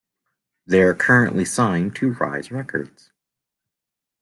[0.65, 3.11] They are currently signed to Rise Records.